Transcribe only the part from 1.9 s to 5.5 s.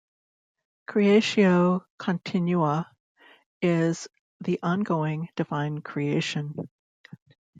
continua" is the ongoing